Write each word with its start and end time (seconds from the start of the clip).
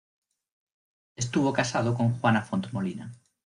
Estuvo 1.15 1.53
casado 1.53 1.93
con 1.93 2.19
Juana 2.19 2.41
Font 2.41 2.71
Molina. 2.71 3.11